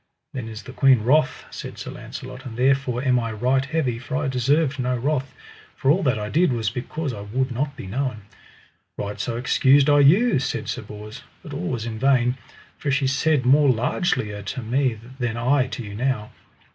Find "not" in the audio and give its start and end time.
7.51-7.75